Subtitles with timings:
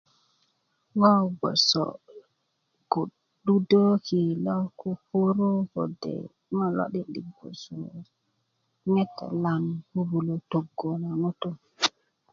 [0.99, 1.85] ŋo' gboso
[2.91, 2.99] ku
[3.45, 6.23] ludööki' lo kukuru kode'
[6.55, 7.75] ŋo' lo'di'dik gboso
[8.91, 10.89] ŋete' naŋ bubulö töggu
[11.21, 11.55] ŋutu'